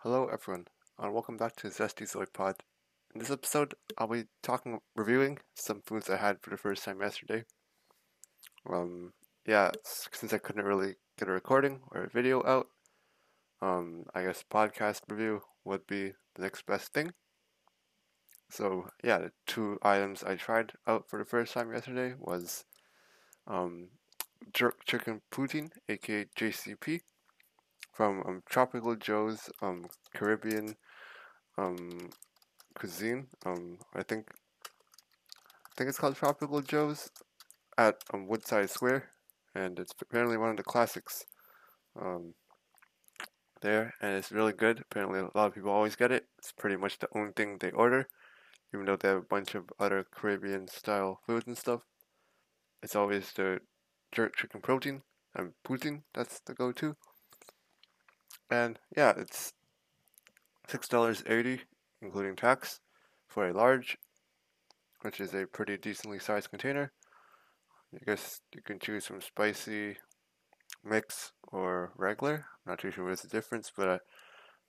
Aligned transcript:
Hello 0.00 0.28
everyone, 0.30 0.66
and 0.98 1.14
welcome 1.14 1.38
back 1.38 1.56
to 1.56 1.68
Zesty 1.68 2.02
Zoid 2.02 2.34
Pod. 2.34 2.56
In 3.14 3.18
this 3.18 3.30
episode, 3.30 3.74
I'll 3.96 4.06
be 4.06 4.24
talking, 4.42 4.78
reviewing 4.94 5.38
some 5.54 5.80
foods 5.86 6.10
I 6.10 6.18
had 6.18 6.42
for 6.42 6.50
the 6.50 6.58
first 6.58 6.84
time 6.84 7.00
yesterday. 7.00 7.44
Um, 8.70 9.14
yeah, 9.46 9.70
since 10.12 10.34
I 10.34 10.38
couldn't 10.38 10.66
really 10.66 10.96
get 11.18 11.28
a 11.28 11.32
recording 11.32 11.80
or 11.90 12.04
a 12.04 12.10
video 12.10 12.44
out, 12.44 12.66
um, 13.62 14.04
I 14.14 14.24
guess 14.24 14.44
podcast 14.52 15.00
review 15.08 15.40
would 15.64 15.86
be 15.86 16.12
the 16.34 16.42
next 16.42 16.66
best 16.66 16.92
thing. 16.92 17.12
So 18.50 18.90
yeah, 19.02 19.18
the 19.18 19.32
two 19.46 19.78
items 19.82 20.22
I 20.22 20.34
tried 20.34 20.72
out 20.86 21.08
for 21.08 21.18
the 21.18 21.24
first 21.24 21.54
time 21.54 21.72
yesterday 21.72 22.14
was 22.18 22.66
um, 23.46 23.88
jerk 24.52 24.84
chicken 24.84 25.22
poutine, 25.32 25.70
aka 25.88 26.26
JCP, 26.38 27.00
from 27.96 28.22
um, 28.26 28.42
Tropical 28.46 28.94
Joe's 28.94 29.48
um, 29.62 29.86
Caribbean 30.14 30.76
um, 31.56 32.10
cuisine. 32.74 33.28
Um, 33.46 33.78
I 33.94 34.02
think 34.02 34.28
I 34.64 35.72
think 35.76 35.88
it's 35.88 35.98
called 35.98 36.16
Tropical 36.16 36.60
Joe's 36.60 37.10
at 37.78 38.04
um, 38.12 38.26
Woodside 38.26 38.68
Square, 38.68 39.08
and 39.54 39.78
it's 39.78 39.94
apparently 40.00 40.36
one 40.36 40.50
of 40.50 40.58
the 40.58 40.62
classics 40.62 41.24
um, 41.98 42.34
there, 43.62 43.94
and 44.02 44.14
it's 44.14 44.30
really 44.30 44.52
good. 44.52 44.80
Apparently, 44.80 45.20
a 45.20 45.30
lot 45.34 45.46
of 45.46 45.54
people 45.54 45.70
always 45.70 45.96
get 45.96 46.12
it. 46.12 46.26
It's 46.38 46.52
pretty 46.52 46.76
much 46.76 46.98
the 46.98 47.08
only 47.14 47.32
thing 47.34 47.56
they 47.58 47.70
order, 47.70 48.08
even 48.74 48.84
though 48.84 48.96
they 48.96 49.08
have 49.08 49.18
a 49.18 49.22
bunch 49.22 49.54
of 49.54 49.70
other 49.80 50.04
Caribbean 50.14 50.68
style 50.68 51.20
foods 51.26 51.46
and 51.46 51.56
stuff. 51.56 51.80
It's 52.82 52.94
always 52.94 53.32
the 53.32 53.60
jerk 54.12 54.36
chicken 54.36 54.60
protein 54.60 55.00
and 55.34 55.52
poutine. 55.66 56.02
That's 56.12 56.40
the 56.40 56.52
go-to. 56.52 56.96
And 58.50 58.78
yeah, 58.96 59.12
it's 59.16 59.52
six 60.68 60.88
dollars 60.88 61.22
eighty, 61.26 61.62
including 62.00 62.36
tax, 62.36 62.80
for 63.26 63.48
a 63.48 63.52
large, 63.52 63.98
which 65.00 65.20
is 65.20 65.34
a 65.34 65.46
pretty 65.46 65.76
decently 65.76 66.18
sized 66.18 66.50
container. 66.50 66.92
I 67.94 68.04
guess 68.04 68.40
you 68.54 68.62
can 68.62 68.78
choose 68.78 69.06
from 69.06 69.20
spicy, 69.20 69.96
mix, 70.84 71.32
or 71.48 71.92
regular. 71.96 72.46
I'm 72.66 72.72
not 72.72 72.78
too 72.78 72.90
sure 72.90 73.04
what's 73.04 73.22
the 73.22 73.28
difference, 73.28 73.72
but 73.74 73.88
I, 73.88 73.98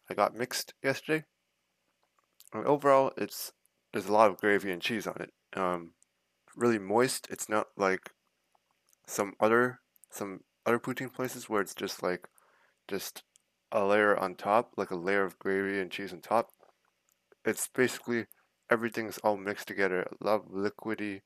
I 0.09 0.13
got 0.13 0.35
mixed 0.35 0.73
yesterday. 0.83 1.25
And 2.53 2.65
overall, 2.65 3.11
it's 3.17 3.51
there's 3.91 4.07
a 4.07 4.13
lot 4.13 4.29
of 4.29 4.37
gravy 4.37 4.71
and 4.71 4.81
cheese 4.81 5.07
on 5.07 5.17
it. 5.19 5.33
Um, 5.59 5.91
really 6.55 6.79
moist. 6.79 7.27
It's 7.29 7.49
not 7.49 7.67
like 7.77 8.11
some 9.05 9.33
other 9.39 9.79
some 10.09 10.41
other 10.65 10.79
poutine 10.79 11.13
places 11.13 11.49
where 11.49 11.61
it's 11.61 11.75
just 11.75 12.03
like 12.03 12.27
just 12.87 13.23
a 13.71 13.83
layer 13.83 14.17
on 14.17 14.35
top, 14.35 14.73
like 14.77 14.91
a 14.91 14.95
layer 14.95 15.23
of 15.23 15.39
gravy 15.39 15.79
and 15.79 15.91
cheese 15.91 16.13
on 16.13 16.21
top. 16.21 16.49
It's 17.45 17.67
basically 17.67 18.25
everything's 18.69 19.17
all 19.19 19.37
mixed 19.37 19.67
together. 19.67 20.07
A 20.21 20.23
lot 20.23 20.45
of 20.45 20.51
liquidy 20.51 21.21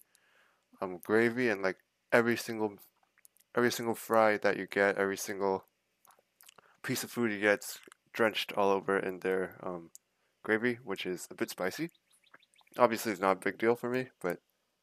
um 0.81 0.99
gravy 1.03 1.49
and 1.49 1.61
like 1.61 1.77
every 2.11 2.35
single 2.37 2.77
every 3.55 3.71
single 3.71 3.95
fry 3.95 4.37
that 4.37 4.57
you 4.57 4.67
get, 4.67 4.97
every 4.97 5.17
single 5.17 5.65
piece 6.83 7.03
of 7.03 7.11
food 7.11 7.31
you 7.31 7.39
get 7.39 7.63
drenched 8.13 8.53
all 8.53 8.71
over 8.71 8.97
in 8.97 9.19
their 9.19 9.57
um, 9.63 9.89
gravy, 10.43 10.79
which 10.83 11.05
is 11.05 11.27
a 11.29 11.35
bit 11.35 11.49
spicy. 11.49 11.89
Obviously, 12.77 13.11
it's 13.11 13.21
not 13.21 13.37
a 13.37 13.45
big 13.45 13.57
deal 13.57 13.75
for 13.75 13.89
me, 13.89 14.07
but 14.21 14.39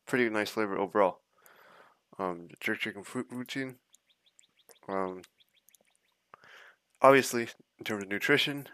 pretty 0.06 0.28
nice 0.28 0.50
flavor 0.50 0.78
overall. 0.78 1.20
Um, 2.18 2.48
jerk 2.60 2.80
chicken 2.80 3.04
fruit 3.04 3.26
routine. 3.30 3.76
Um, 4.88 5.22
obviously, 7.02 7.48
in 7.78 7.84
terms 7.84 8.04
of 8.04 8.10
nutrition, 8.10 8.66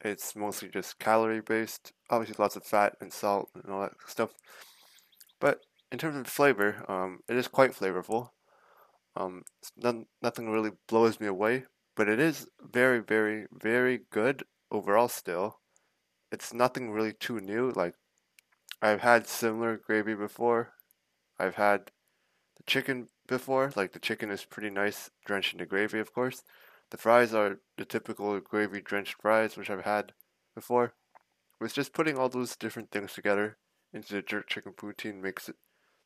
it's 0.00 0.36
mostly 0.36 0.68
just 0.68 0.98
calorie 0.98 1.40
based. 1.40 1.92
Obviously, 2.10 2.36
lots 2.38 2.56
of 2.56 2.64
fat 2.64 2.96
and 3.00 3.12
salt 3.12 3.50
and 3.54 3.72
all 3.72 3.82
that 3.82 3.94
stuff. 4.06 4.30
But 5.40 5.60
in 5.92 5.98
terms 5.98 6.16
of 6.16 6.26
flavor, 6.26 6.84
um, 6.88 7.20
it 7.28 7.36
is 7.36 7.48
quite 7.48 7.72
flavorful. 7.72 8.30
Um, 9.16 9.42
none, 9.76 10.06
nothing 10.22 10.50
really 10.50 10.72
blows 10.88 11.20
me 11.20 11.26
away, 11.26 11.64
but 11.94 12.08
it 12.08 12.20
is 12.20 12.48
very, 12.60 13.00
very, 13.00 13.46
very 13.52 14.00
good 14.10 14.44
overall. 14.70 15.08
Still, 15.08 15.60
it's 16.30 16.52
nothing 16.52 16.90
really 16.90 17.12
too 17.12 17.40
new. 17.40 17.70
Like 17.70 17.94
I've 18.82 19.00
had 19.00 19.26
similar 19.26 19.78
gravy 19.78 20.14
before. 20.14 20.72
I've 21.38 21.54
had 21.54 21.90
the 22.56 22.62
chicken 22.66 23.08
before. 23.26 23.72
Like 23.74 23.92
the 23.92 23.98
chicken 23.98 24.30
is 24.30 24.44
pretty 24.44 24.70
nice, 24.70 25.10
drenched 25.24 25.54
in 25.54 25.58
the 25.58 25.66
gravy, 25.66 25.98
of 25.98 26.12
course. 26.12 26.42
The 26.90 26.96
fries 26.96 27.34
are 27.34 27.58
the 27.76 27.84
typical 27.84 28.38
gravy 28.40 28.80
drenched 28.80 29.20
fries, 29.20 29.56
which 29.56 29.70
I've 29.70 29.84
had 29.84 30.12
before. 30.54 30.94
With 31.60 31.74
just 31.74 31.92
putting 31.92 32.16
all 32.16 32.28
those 32.28 32.56
different 32.56 32.90
things 32.90 33.12
together 33.12 33.58
into 33.92 34.14
the 34.14 34.22
jerk 34.22 34.48
chicken 34.48 34.72
poutine 34.72 35.20
makes 35.20 35.48
it 35.48 35.56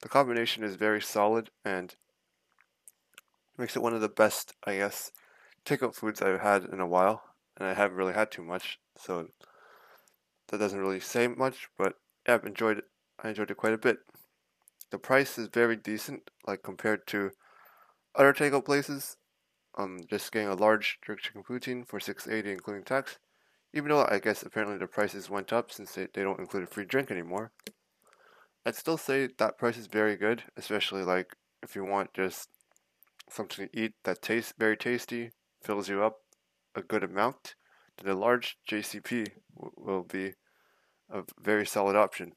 the 0.00 0.08
combination 0.08 0.64
is 0.64 0.76
very 0.76 1.00
solid 1.00 1.50
and 1.64 1.94
makes 3.58 3.76
it 3.76 3.82
one 3.82 3.94
of 3.94 4.00
the 4.00 4.08
best, 4.08 4.54
I 4.64 4.76
guess, 4.76 5.12
takeout 5.66 5.94
foods 5.94 6.22
I've 6.22 6.40
had 6.40 6.64
in 6.64 6.80
a 6.80 6.86
while. 6.86 7.22
And 7.56 7.68
I 7.68 7.74
haven't 7.74 7.98
really 7.98 8.14
had 8.14 8.30
too 8.30 8.42
much, 8.42 8.78
so 8.96 9.28
that 10.48 10.58
doesn't 10.58 10.80
really 10.80 11.00
say 11.00 11.28
much, 11.28 11.68
but 11.76 11.94
yeah, 12.26 12.34
I've 12.34 12.46
enjoyed 12.46 12.78
it. 12.78 12.84
I 13.22 13.28
enjoyed 13.28 13.50
it 13.50 13.58
quite 13.58 13.74
a 13.74 13.78
bit. 13.78 13.98
The 14.90 14.98
price 14.98 15.38
is 15.38 15.48
very 15.48 15.76
decent, 15.76 16.30
like 16.46 16.62
compared 16.62 17.06
to 17.08 17.32
other 18.14 18.32
takeout 18.32 18.64
places. 18.64 19.18
Um, 19.80 20.00
just 20.10 20.30
getting 20.30 20.48
a 20.48 20.54
large 20.54 20.98
jerk 21.04 21.20
chicken 21.22 21.42
poutine 21.42 21.86
for 21.86 22.00
six 22.00 22.28
eighty, 22.28 22.52
including 22.52 22.84
tax. 22.84 23.18
Even 23.72 23.88
though 23.88 24.06
I 24.06 24.18
guess 24.18 24.42
apparently 24.42 24.76
the 24.76 24.86
prices 24.86 25.30
went 25.30 25.52
up 25.52 25.72
since 25.72 25.92
they, 25.92 26.08
they 26.12 26.22
don't 26.22 26.38
include 26.38 26.64
a 26.64 26.66
free 26.66 26.84
drink 26.84 27.10
anymore. 27.10 27.52
I'd 28.66 28.74
still 28.74 28.98
say 28.98 29.28
that 29.38 29.56
price 29.56 29.78
is 29.78 29.86
very 29.86 30.16
good, 30.16 30.42
especially 30.56 31.02
like 31.02 31.34
if 31.62 31.74
you 31.74 31.84
want 31.84 32.12
just 32.12 32.50
something 33.30 33.68
to 33.68 33.80
eat 33.80 33.94
that 34.04 34.20
tastes 34.20 34.52
very 34.58 34.76
tasty, 34.76 35.30
fills 35.62 35.88
you 35.88 36.02
up 36.02 36.18
a 36.74 36.82
good 36.82 37.02
amount, 37.02 37.54
then 37.96 38.12
a 38.12 38.18
large 38.18 38.58
JCP 38.68 39.28
will 39.54 40.02
be 40.02 40.34
a 41.08 41.22
very 41.40 41.64
solid 41.64 41.96
option. 41.96 42.32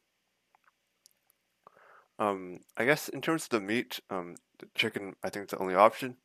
Um, 2.17 2.59
I 2.77 2.85
guess 2.85 3.09
in 3.09 3.21
terms 3.21 3.45
of 3.45 3.49
the 3.49 3.59
meat, 3.59 3.99
um, 4.09 4.35
the 4.59 4.67
chicken 4.75 5.15
I 5.23 5.29
think 5.29 5.45
is 5.45 5.51
the 5.51 5.57
only 5.57 5.75
option, 5.75 6.17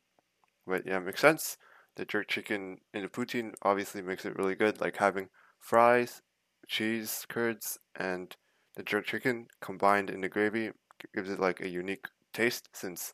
but 0.69 0.85
yeah, 0.85 0.97
it 0.97 1.05
makes 1.05 1.21
sense. 1.21 1.57
The 1.95 2.05
jerk 2.05 2.27
chicken 2.27 2.77
in 2.93 3.01
the 3.01 3.09
poutine 3.09 3.53
obviously 3.63 4.01
makes 4.01 4.25
it 4.25 4.37
really 4.37 4.55
good, 4.55 4.79
like 4.79 4.97
having 4.97 5.29
fries, 5.59 6.21
cheese 6.67 7.25
curds, 7.27 7.77
and 7.95 8.35
the 8.75 8.83
jerk 8.83 9.05
chicken 9.05 9.47
combined 9.59 10.09
in 10.09 10.21
the 10.21 10.29
gravy 10.29 10.71
gives 11.13 11.29
it 11.29 11.39
like 11.39 11.59
a 11.59 11.67
unique 11.67 12.05
taste 12.33 12.69
since 12.73 13.13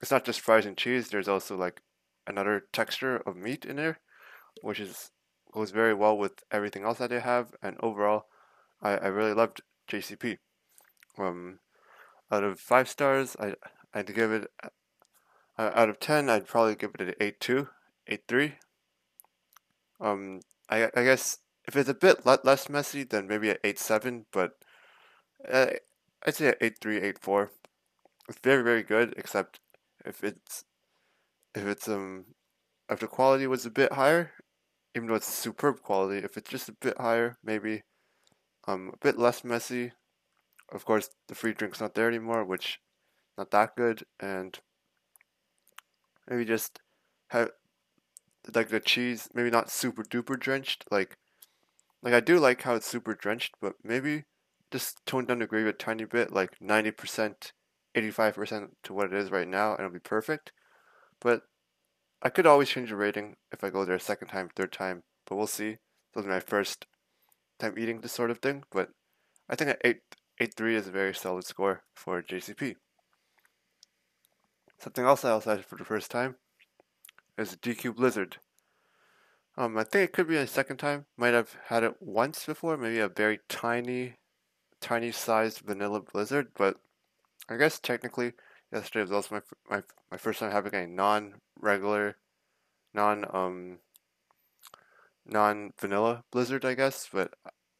it's 0.00 0.10
not 0.10 0.24
just 0.24 0.40
fries 0.40 0.66
and 0.66 0.76
cheese. 0.76 1.08
There's 1.08 1.28
also 1.28 1.56
like 1.56 1.80
another 2.26 2.64
texture 2.72 3.16
of 3.16 3.36
meat 3.36 3.64
in 3.64 3.76
there, 3.76 4.00
which 4.60 4.80
is 4.80 5.10
goes 5.52 5.70
very 5.70 5.94
well 5.94 6.16
with 6.16 6.42
everything 6.50 6.84
else 6.84 6.98
that 6.98 7.10
they 7.10 7.20
have. 7.20 7.54
And 7.62 7.76
overall, 7.80 8.26
I, 8.80 8.96
I 8.96 9.06
really 9.06 9.34
loved 9.34 9.62
JCP. 9.88 10.38
Um, 11.18 11.60
out 12.30 12.42
of 12.42 12.58
five 12.58 12.88
stars, 12.88 13.36
I 13.38 13.54
I'd 13.94 14.14
give 14.14 14.32
it 14.32 14.50
uh, 15.58 15.70
out 15.74 15.88
of 15.88 16.00
ten. 16.00 16.28
I'd 16.28 16.46
probably 16.46 16.74
give 16.74 16.92
it 16.94 17.00
an 17.00 17.14
eight 17.20 17.40
two, 17.40 17.68
eight 18.06 18.24
three. 18.28 18.54
Um, 20.00 20.40
I 20.68 20.90
I 20.94 21.04
guess 21.04 21.38
if 21.66 21.76
it's 21.76 21.88
a 21.88 21.94
bit 21.94 22.26
le- 22.26 22.40
less 22.44 22.68
messy, 22.68 23.04
then 23.04 23.26
maybe 23.26 23.50
an 23.50 23.58
eight 23.64 23.78
seven. 23.78 24.26
But 24.32 24.56
uh, 25.50 25.66
I'd 26.26 26.34
say 26.34 26.48
an 26.48 26.54
eight 26.60 26.78
three, 26.80 27.00
eight 27.00 27.18
four. 27.18 27.50
It's 28.28 28.38
very 28.42 28.62
very 28.62 28.82
good, 28.82 29.14
except 29.16 29.60
if 30.04 30.24
it's 30.24 30.64
if 31.54 31.66
it's 31.66 31.88
um 31.88 32.26
if 32.88 33.00
the 33.00 33.06
quality 33.06 33.46
was 33.46 33.66
a 33.66 33.70
bit 33.70 33.92
higher, 33.92 34.32
even 34.94 35.08
though 35.08 35.14
it's 35.14 35.32
superb 35.32 35.82
quality, 35.82 36.24
if 36.24 36.36
it's 36.36 36.50
just 36.50 36.68
a 36.68 36.72
bit 36.80 36.98
higher, 36.98 37.36
maybe 37.44 37.82
um 38.66 38.90
a 38.92 38.96
bit 38.96 39.18
less 39.18 39.44
messy. 39.44 39.92
Of 40.70 40.84
course, 40.86 41.10
the 41.28 41.34
free 41.34 41.52
drink's 41.52 41.80
not 41.80 41.94
there 41.94 42.08
anymore, 42.08 42.44
which 42.44 42.80
not 43.36 43.50
that 43.50 43.76
good, 43.76 44.04
and 44.18 44.58
maybe 46.32 46.44
just 46.46 46.80
have 47.28 47.50
like 48.54 48.70
the 48.70 48.80
cheese 48.80 49.28
maybe 49.34 49.50
not 49.50 49.70
super 49.70 50.02
duper 50.02 50.38
drenched. 50.38 50.84
Like 50.90 51.18
like 52.02 52.14
I 52.14 52.20
do 52.20 52.38
like 52.38 52.62
how 52.62 52.74
it's 52.74 52.86
super 52.86 53.14
drenched, 53.14 53.54
but 53.60 53.74
maybe 53.84 54.24
just 54.70 55.04
tone 55.04 55.26
down 55.26 55.40
the 55.40 55.46
gravy 55.46 55.68
a 55.68 55.72
tiny 55.72 56.04
bit, 56.04 56.32
like 56.32 56.60
ninety 56.60 56.90
percent 56.90 57.52
85% 57.94 58.70
to 58.84 58.94
what 58.94 59.12
it 59.12 59.18
is 59.18 59.30
right 59.30 59.46
now, 59.46 59.72
and 59.72 59.80
it'll 59.80 59.92
be 59.92 59.98
perfect. 59.98 60.52
But 61.20 61.42
I 62.22 62.30
could 62.30 62.46
always 62.46 62.70
change 62.70 62.88
the 62.88 62.96
rating 62.96 63.36
if 63.52 63.62
I 63.62 63.68
go 63.68 63.84
there 63.84 63.96
a 63.96 64.00
second 64.00 64.28
time, 64.28 64.48
third 64.56 64.72
time, 64.72 65.02
but 65.26 65.36
we'll 65.36 65.46
see. 65.46 65.72
This 66.14 66.24
was 66.24 66.26
my 66.26 66.40
first 66.40 66.86
time 67.58 67.74
eating 67.78 68.00
this 68.00 68.12
sort 68.12 68.30
of 68.30 68.38
thing, 68.38 68.64
but 68.72 68.88
I 69.48 69.56
think 69.56 69.70
an 69.70 69.76
8, 69.84 70.00
8 70.40 70.54
3 70.54 70.76
is 70.76 70.88
a 70.88 70.90
very 70.90 71.14
solid 71.14 71.44
score 71.44 71.82
for 71.94 72.22
JCP. 72.22 72.76
Something 74.82 75.04
else 75.04 75.24
I 75.24 75.30
also 75.30 75.50
had 75.50 75.64
for 75.64 75.76
the 75.76 75.84
first 75.84 76.10
time 76.10 76.34
is 77.38 77.54
DQ 77.54 77.94
Blizzard. 77.94 78.38
Um, 79.56 79.78
I 79.78 79.84
think 79.84 80.08
it 80.08 80.12
could 80.12 80.26
be 80.26 80.36
a 80.36 80.46
second 80.48 80.78
time. 80.78 81.06
Might 81.16 81.34
have 81.34 81.54
had 81.66 81.84
it 81.84 82.02
once 82.02 82.44
before, 82.46 82.76
maybe 82.76 82.98
a 82.98 83.08
very 83.08 83.38
tiny, 83.48 84.14
tiny 84.80 85.12
sized 85.12 85.60
vanilla 85.60 86.00
blizzard. 86.00 86.48
But 86.56 86.78
I 87.48 87.58
guess 87.58 87.78
technically, 87.78 88.32
yesterday 88.72 89.02
was 89.02 89.12
also 89.12 89.36
my 89.36 89.42
my 89.70 89.82
my 90.10 90.16
first 90.16 90.40
time 90.40 90.50
having 90.50 90.74
a 90.74 90.88
non-regular, 90.88 92.16
non 92.92 93.24
um, 93.32 93.78
non 95.24 95.74
vanilla 95.78 96.24
blizzard. 96.32 96.64
I 96.64 96.74
guess, 96.74 97.08
but 97.12 97.34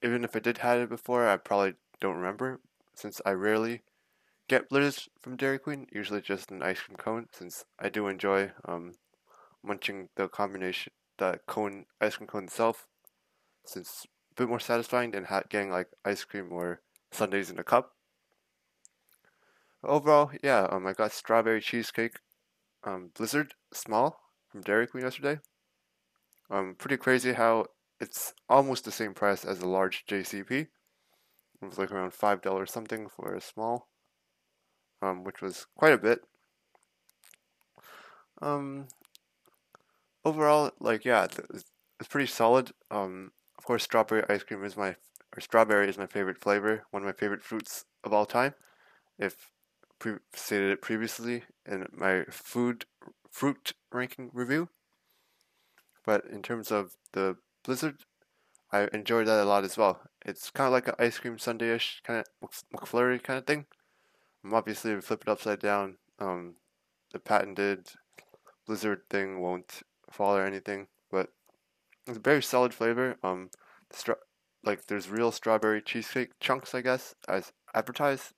even 0.05 0.23
if 0.23 0.37
I 0.37 0.39
did 0.39 0.59
had 0.59 0.79
it 0.79 0.89
before, 0.89 1.27
I 1.27 1.37
probably 1.37 1.75
don't 2.01 2.17
remember 2.17 2.61
since 2.95 3.21
I 3.27 3.33
rarely 3.33 3.83
get 4.53 4.69
blizzards 4.69 5.09
from 5.19 5.37
Dairy 5.37 5.59
Queen. 5.59 5.87
Usually 5.91 6.21
just 6.21 6.51
an 6.51 6.63
ice 6.63 6.81
cream 6.81 6.99
cone, 6.99 7.27
since 7.33 7.65
I 7.79 7.89
do 7.89 8.07
enjoy 8.07 8.53
um 8.67 8.93
munching 9.65 10.09
the 10.17 10.29
combination 10.29 10.93
the 11.19 11.41
cone 11.47 11.87
ice 12.03 12.17
cream 12.17 12.27
cone 12.27 12.45
itself, 12.45 12.87
since 13.65 13.89
it's 13.89 14.05
a 14.05 14.35
bit 14.43 14.49
more 14.49 14.61
satisfying 14.61 15.13
than 15.13 15.27
getting 15.49 15.71
like 15.71 15.89
ice 16.05 16.25
cream 16.25 16.53
or 16.53 16.83
sundaes 17.13 17.51
in 17.51 17.59
a 17.59 17.65
cup. 17.65 17.93
Overall, 19.83 20.31
yeah, 20.43 20.67
um, 20.71 20.87
I 20.87 20.93
got 20.93 21.13
strawberry 21.13 21.63
cheesecake, 21.63 22.17
um, 22.85 23.11
Blizzard 23.17 23.55
small 23.73 24.21
from 24.51 24.61
Dairy 24.61 24.87
Queen 24.87 25.05
yesterday. 25.05 25.41
Um, 26.51 26.75
pretty 26.77 26.99
crazy 26.99 27.33
how 27.33 27.67
it's 28.01 28.35
almost 28.51 28.85
the 28.85 28.93
same 28.93 29.15
price 29.15 29.47
as 29.47 29.61
a 29.61 29.69
large 29.69 30.05
JCP. 30.07 30.51
It 30.61 30.69
was 31.63 31.79
like 31.79 31.91
around 31.91 32.13
five 32.13 32.43
dollars 32.43 32.71
something 32.71 33.09
for 33.09 33.35
a 33.35 33.41
small, 33.41 33.89
um, 35.03 35.25
which 35.25 35.43
was 35.43 35.67
quite 35.77 35.93
a 35.93 35.99
bit. 35.99 36.25
Um, 38.41 38.87
overall, 40.25 40.71
like 40.81 41.05
yeah, 41.05 41.25
it's, 41.25 42.09
pretty 42.09 42.27
solid. 42.27 42.73
Um, 42.91 43.33
of 43.59 43.65
course, 43.65 43.85
strawberry 43.85 44.25
ice 44.29 44.43
cream 44.43 44.65
is 44.65 44.77
my 44.77 44.97
or 45.37 45.41
strawberry 45.41 45.89
is 45.89 45.99
my 45.99 46.07
favorite 46.07 46.39
flavor, 46.39 46.85
one 46.91 47.03
of 47.03 47.07
my 47.07 47.13
favorite 47.13 47.43
fruits 47.43 47.85
of 48.05 48.13
all 48.13 48.27
time. 48.27 48.55
If 49.19 49.51
pre- 49.99 50.19
stated 50.35 50.71
it 50.73 50.83
previously 50.83 51.45
in 51.67 51.87
my 51.93 52.25
food 52.31 52.87
fruit 53.31 53.73
ranking 53.93 54.31
review. 54.33 54.69
But 56.05 56.25
in 56.27 56.43
terms 56.43 56.73
of 56.73 56.97
the 57.13 57.37
Blizzard, 57.65 57.99
I 58.73 58.89
enjoyed 58.93 59.29
that 59.29 59.41
a 59.41 59.45
lot 59.45 59.65
as 59.65 59.77
well. 59.77 60.01
It's 60.25 60.51
kind 60.51 60.67
of 60.67 60.73
like 60.73 60.89
an 60.89 60.95
ice 60.99 61.19
cream 61.19 61.39
sundae-ish 61.39 62.03
kind 62.05 62.25
of 62.43 62.51
McFlurry 62.75 63.23
kind 63.23 63.39
of 63.39 63.47
thing. 63.47 63.67
Obviously, 64.51 64.91
if 64.91 64.97
you 64.97 65.01
flip 65.03 65.23
it 65.23 65.31
upside 65.31 65.61
down, 65.61 65.99
um, 66.19 66.57
the 67.13 67.19
patented 67.19 67.89
Blizzard 68.67 69.03
thing 69.09 69.41
won't 69.41 69.83
fall 70.11 70.37
or 70.37 70.45
anything, 70.45 70.89
but 71.11 71.29
it's 72.07 72.17
a 72.17 72.21
very 72.21 72.43
solid 72.43 72.75
flavor. 72.75 73.17
Um, 73.23 73.51
stra- 73.91 74.17
like 74.65 74.87
there's 74.87 75.09
real 75.09 75.33
strawberry 75.33 75.83
cheesecake 75.83 76.39
chunks, 76.41 76.75
I 76.75 76.81
guess, 76.81 77.15
as 77.29 77.53
advertised. 77.75 78.33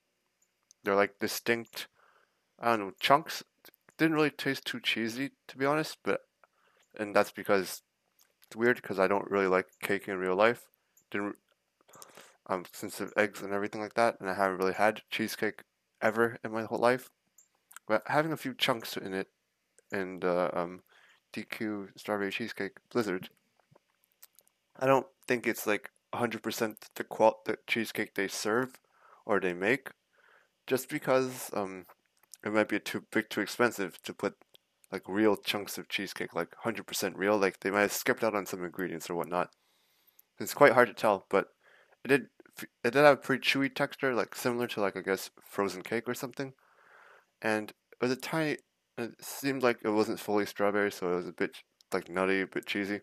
They're 0.83 0.95
like 0.95 1.19
distinct, 1.19 1.89
I 2.59 2.71
don't 2.71 2.81
know, 2.81 2.93
chunks. 3.01 3.43
Didn't 3.97 4.15
really 4.15 4.31
taste 4.31 4.65
too 4.65 4.81
cheesy, 4.81 5.31
to 5.49 5.57
be 5.57 5.67
honest, 5.67 5.99
but 6.05 6.23
and 6.99 7.15
that's 7.15 7.33
because 7.33 7.83
it's 8.47 8.57
weird 8.57 8.77
because 8.77 8.99
I 8.99 9.09
don't 9.09 9.31
really 9.31 9.47
like 9.47 9.67
cake 9.83 10.09
in 10.09 10.19
real 10.19 10.37
life. 10.37 10.65
Didn't 11.11 11.37
um 12.47 12.65
since 12.73 13.01
of 13.01 13.13
eggs 13.17 13.41
and 13.41 13.53
everything 13.53 13.81
like 13.81 13.95
that, 13.95 14.17
and 14.21 14.29
I 14.29 14.35
haven't 14.35 14.59
really 14.59 14.75
had 14.75 15.03
cheesecake 15.11 15.63
ever 16.05 16.39
in 16.45 16.53
my 16.53 16.63
whole 16.63 16.79
life. 16.79 17.11
But 17.89 18.03
having 18.07 18.33
a 18.33 18.37
few 18.37 18.55
chunks 18.55 18.97
in 18.97 19.13
it 19.15 19.29
and 19.91 20.25
uh, 20.25 20.51
um 20.53 20.83
DQ 21.35 21.89
strawberry 21.97 22.31
cheesecake 22.31 22.77
blizzard. 22.91 23.31
I 24.79 24.87
don't 24.87 25.07
think 25.27 25.47
it's 25.47 25.67
like 25.67 25.91
100% 26.15 26.77
the 26.95 27.05
qual 27.05 27.41
the 27.45 27.59
cheesecake 27.67 28.15
they 28.15 28.29
serve 28.29 28.75
or 29.27 29.41
they 29.41 29.53
make, 29.53 29.89
just 30.67 30.89
because 30.89 31.51
um 31.55 31.87
it 32.45 32.53
might 32.53 32.69
be 32.69 32.79
too 32.79 33.05
big, 33.11 33.31
too 33.31 33.41
expensive 33.41 34.01
to 34.03 34.13
put 34.13 34.35
like 34.93 35.03
real 35.09 35.37
chunks 35.37 35.79
of 35.79 35.89
cheesecake, 35.89 36.35
like 36.35 36.55
100% 36.65 37.17
real. 37.17 37.37
Like 37.39 37.61
they 37.61 37.71
might 37.71 37.81
have 37.81 37.93
skipped 37.93 38.23
out 38.23 38.35
on 38.35 38.47
some 38.47 38.63
ingredients 38.65 39.11
or 39.11 39.15
whatnot. 39.17 39.51
It's 40.39 40.55
quite 40.55 40.73
hard 40.73 40.89
to 40.89 40.95
tell, 40.95 41.27
but 41.31 41.49
it 42.05 42.09
did 42.09 42.27
it 42.63 42.93
did 42.93 42.97
have 42.97 43.19
a 43.19 43.21
pretty 43.21 43.43
chewy 43.43 43.75
texture, 43.75 44.15
like 44.15 44.35
similar 44.35 44.67
to 44.69 44.81
like 44.81 44.97
I 44.97 45.01
guess 45.01 45.31
frozen 45.43 45.83
cake 45.83 46.09
or 46.09 46.15
something, 46.15 46.53
and 47.43 47.71
it 47.71 48.01
was 48.01 48.13
a 48.13 48.17
tiny 48.17 48.59
it 48.97 49.15
seemed 49.21 49.63
like 49.63 49.79
it 49.83 49.91
wasn't 49.91 50.21
fully 50.21 50.47
strawberry, 50.47 50.93
so 50.93 51.13
it 51.13 51.17
was 51.17 51.29
a 51.29 51.33
bit 51.33 51.59
like 51.93 52.09
nutty, 52.09 52.41
a 52.41 52.47
bit 52.47 52.67
cheesy 52.67 53.01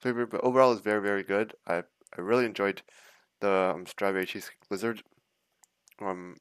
flavor. 0.00 0.26
But 0.26 0.42
overall, 0.42 0.70
it 0.70 0.74
was 0.74 0.82
very 0.82 1.02
very 1.02 1.22
good. 1.22 1.54
I 1.66 1.84
I 2.16 2.20
really 2.20 2.44
enjoyed 2.44 2.82
the 3.40 3.72
um, 3.74 3.86
strawberry 3.86 4.26
cheesecake 4.26 4.68
blizzard. 4.68 5.02
Um, 6.00 6.36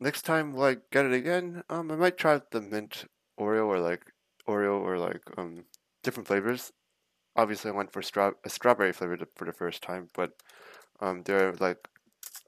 next 0.00 0.22
time 0.22 0.52
will 0.52 0.64
I 0.64 0.76
get 0.90 1.06
it 1.06 1.12
again? 1.12 1.62
Um, 1.70 1.90
I 1.90 1.96
might 1.96 2.16
try 2.16 2.40
the 2.50 2.60
mint 2.60 3.06
Oreo 3.38 3.66
or 3.66 3.78
like 3.78 4.12
Oreo 4.48 4.80
or 4.80 4.98
like 4.98 5.22
um 5.36 5.64
different 6.02 6.26
flavors. 6.26 6.72
Obviously, 7.34 7.70
I 7.70 7.74
went 7.74 7.92
for 7.92 8.02
straw 8.02 8.32
a 8.44 8.50
strawberry 8.50 8.92
flavor 8.92 9.18
for 9.36 9.46
the 9.46 9.52
first 9.52 9.82
time, 9.82 10.08
but 10.14 10.32
um 11.02 11.22
there 11.24 11.48
are 11.48 11.54
like 11.54 11.88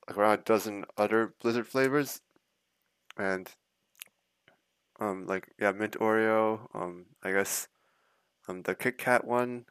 around 0.08 0.38
a 0.38 0.42
dozen 0.42 0.84
other 0.96 1.34
blizzard 1.40 1.66
flavors, 1.66 2.20
and 3.18 3.50
um, 5.00 5.26
like 5.26 5.48
yeah, 5.58 5.72
mint 5.72 5.98
Oreo. 5.98 6.68
Um, 6.74 7.06
I 7.22 7.32
guess 7.32 7.68
um, 8.48 8.62
the 8.62 8.74
Kit 8.74 8.98
Kat 8.98 9.26
one, 9.26 9.66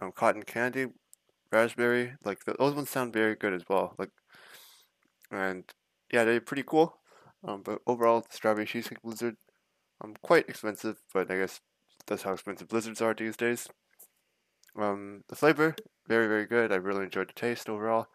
um, 0.00 0.12
cotton 0.12 0.42
candy, 0.42 0.86
raspberry. 1.52 2.14
Like 2.24 2.44
the, 2.44 2.54
those 2.58 2.74
ones 2.74 2.90
sound 2.90 3.12
very 3.12 3.34
good 3.36 3.52
as 3.52 3.64
well. 3.68 3.94
Like, 3.98 4.10
and 5.30 5.64
yeah, 6.12 6.24
they're 6.24 6.40
pretty 6.40 6.64
cool. 6.66 6.98
Um, 7.46 7.62
but 7.62 7.80
overall, 7.86 8.20
the 8.20 8.34
strawberry 8.34 8.66
cheesecake 8.66 9.02
blizzard, 9.02 9.36
um, 10.02 10.14
quite 10.22 10.48
expensive. 10.48 11.02
But 11.12 11.30
I 11.30 11.36
guess 11.38 11.60
that's 12.06 12.22
how 12.22 12.32
expensive 12.32 12.68
blizzards 12.68 13.02
are 13.02 13.14
these 13.14 13.36
days. 13.36 13.68
Um, 14.76 15.22
the 15.28 15.36
flavor 15.36 15.76
very 16.06 16.26
very 16.26 16.46
good. 16.46 16.72
I 16.72 16.76
really 16.76 17.04
enjoyed 17.04 17.28
the 17.28 17.34
taste 17.34 17.68
overall. 17.68 18.08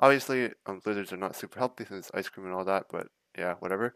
Obviously, 0.00 0.52
um, 0.66 0.80
blizzards 0.84 1.12
are 1.12 1.16
not 1.16 1.36
super 1.36 1.58
healthy 1.58 1.84
since 1.84 2.10
ice 2.14 2.28
cream 2.28 2.46
and 2.46 2.54
all 2.54 2.64
that, 2.64 2.86
but 2.90 3.08
yeah, 3.36 3.54
whatever. 3.60 3.94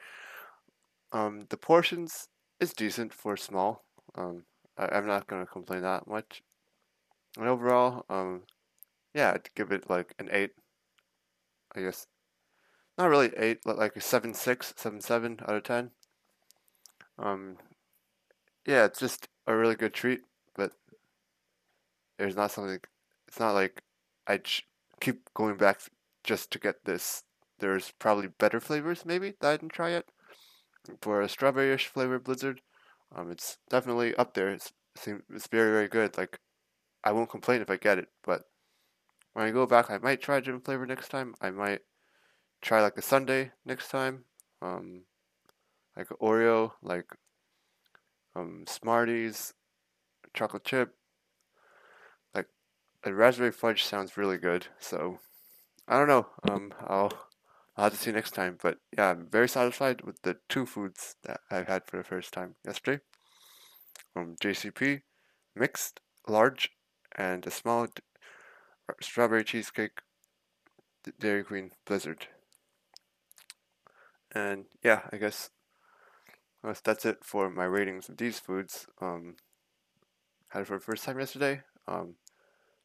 Um, 1.13 1.47
the 1.49 1.57
portions 1.57 2.29
is 2.61 2.73
decent 2.73 3.13
for 3.13 3.37
small. 3.37 3.85
Um, 4.17 4.45
I, 4.77 4.97
am 4.97 5.07
not 5.07 5.27
gonna 5.27 5.47
complain 5.47 5.83
that 5.83 6.07
much. 6.07 6.43
And 7.39 7.49
overall, 7.49 8.05
um, 8.09 8.43
yeah, 9.15 9.33
I'd 9.33 9.55
give 9.55 9.73
it 9.73 9.89
like 9.91 10.15
an 10.19 10.29
eight. 10.33 10.53
I 11.75 11.81
guess 11.81 12.07
not 12.99 13.09
really 13.09 13.33
eight, 13.37 13.61
but 13.65 13.79
like 13.79 13.97
a 13.97 14.01
seven 14.01 14.35
six, 14.35 14.75
seven 14.77 15.01
seven 15.01 15.39
out 15.43 15.57
of 15.57 15.63
ten. 15.63 15.91
Um, 17.19 17.57
yeah, 18.67 18.85
it's 18.85 18.99
just 18.99 19.29
a 19.47 19.57
really 19.57 19.75
good 19.75 19.95
treat, 19.95 20.21
but 20.55 20.73
there's 22.19 22.37
not 22.37 22.51
something. 22.51 22.81
It's 23.33 23.41
not 23.41 23.55
like 23.55 23.83
I 24.27 24.37
ch- 24.37 24.69
keep 25.01 25.33
going 25.33 25.57
back 25.57 25.81
just 26.23 26.51
to 26.51 26.59
get 26.59 26.85
this. 26.85 27.25
There's 27.61 27.91
probably 27.99 28.27
better 28.27 28.61
flavors 28.61 29.07
maybe 29.07 29.33
that 29.41 29.49
I 29.49 29.57
didn't 29.57 29.73
try 29.73 29.93
yet 29.93 30.05
for 31.01 31.23
a 31.23 31.29
strawberryish 31.29 31.87
flavored 31.87 32.25
blizzard. 32.25 32.61
Um, 33.11 33.31
it's 33.31 33.57
definitely 33.71 34.15
up 34.17 34.35
there. 34.35 34.51
It's 34.51 34.75
it's 35.31 35.47
very 35.47 35.71
very 35.71 35.89
good. 35.89 36.19
Like 36.19 36.41
I 37.05 37.13
won't 37.13 37.31
complain 37.31 37.63
if 37.63 37.71
I 37.71 37.79
get 37.79 37.97
it, 37.97 38.09
but 38.23 38.43
when 39.33 39.47
I 39.47 39.51
go 39.51 39.65
back, 39.65 39.91
I 39.91 39.97
might 39.97 40.21
try 40.21 40.41
gym 40.41 40.61
flavor 40.61 40.85
next 40.85 41.09
time. 41.09 41.35
I 41.41 41.51
might 41.53 41.81
try 42.61 42.83
like 42.83 42.99
a 42.99 43.03
sundae 43.03 43.53
next 43.65 43.89
time. 43.89 44.27
Um, 44.61 45.05
like 45.97 46.09
Oreo, 46.21 46.73
like 46.83 47.07
um 48.37 48.65
Smarties, 48.67 49.55
chocolate 50.35 50.65
chip. 50.65 50.97
Like 53.05 53.15
a 53.15 53.17
raspberry 53.17 53.53
fudge 53.53 53.85
sounds 53.85 54.17
really 54.17 54.39
good. 54.39 54.67
So 54.79 55.19
I 55.89 55.99
don't 55.99 56.09
know. 56.09 56.27
Um, 56.49 56.73
I'll 56.87 57.13
I'll 57.77 57.85
have 57.85 57.93
to 57.93 57.99
see 57.99 58.11
you 58.11 58.15
next 58.15 58.33
time. 58.33 58.59
But 58.63 58.79
yeah, 58.97 59.11
I'm 59.11 59.29
very 59.31 59.49
satisfied 59.49 60.03
with 60.03 60.23
the 60.23 60.37
two 60.49 60.67
foods 60.67 61.17
that 61.25 61.41
I've 61.51 61.69
had 61.69 61.87
for 61.87 61.97
the 61.97 62.05
first 62.05 62.33
time 62.33 62.55
yesterday. 62.65 63.03
Um, 64.15 64.37
JCP, 64.43 65.03
mixed, 65.57 66.01
large, 66.29 66.71
and 67.17 67.47
a 67.47 67.51
small 67.51 67.89
strawberry 69.01 69.45
cheesecake 69.45 70.01
Dairy 71.19 71.43
Queen 71.45 71.71
Blizzard. 71.87 72.29
And 74.35 74.67
yeah, 74.83 75.03
I 75.13 75.17
guess 75.17 75.51
that's 76.85 77.05
it 77.05 77.25
for 77.25 77.51
my 77.51 77.65
ratings 77.65 78.09
of 78.09 78.17
these 78.17 78.39
foods. 78.39 78.87
Um, 79.01 79.37
had 80.49 80.63
it 80.63 80.67
for 80.67 80.79
the 80.79 80.85
first 80.85 81.05
time 81.05 81.19
yesterday. 81.19 81.63
Um, 81.89 82.15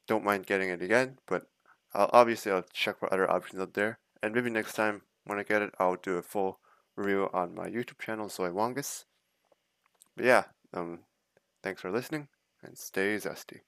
don't 0.07 0.23
mind 0.23 0.45
getting 0.45 0.69
it 0.69 0.81
again, 0.81 1.19
but 1.27 1.47
I'll, 1.93 2.09
obviously 2.13 2.51
I'll 2.51 2.65
check 2.73 2.99
for 2.99 3.13
other 3.13 3.29
options 3.29 3.61
out 3.61 3.73
there. 3.73 3.99
And 4.23 4.33
maybe 4.33 4.49
next 4.49 4.73
time 4.73 5.01
when 5.25 5.39
I 5.39 5.43
get 5.43 5.61
it, 5.61 5.73
I'll 5.79 5.95
do 5.95 6.15
a 6.17 6.21
full 6.21 6.59
review 6.95 7.29
on 7.33 7.55
my 7.55 7.67
YouTube 7.67 7.99
channel, 7.99 8.29
Zoe 8.29 8.49
Wongus. 8.49 9.05
But 10.15 10.25
yeah, 10.25 10.43
um, 10.73 10.99
thanks 11.61 11.81
for 11.81 11.91
listening. 11.91 12.27
and 12.63 12.77
stay 12.77 13.15
zesty. 13.17 13.61